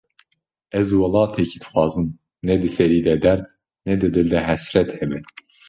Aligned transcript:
Ez 0.79 0.87
welatekî 1.01 1.57
dixwazim, 1.61 2.07
ne 2.47 2.55
di 2.61 2.69
serî 2.77 2.99
de 3.07 3.15
derd, 3.23 3.45
ne 3.85 3.93
di 4.01 4.07
dil 4.15 4.27
de 4.33 4.39
hesret 4.47 4.89
hebe 4.99 5.19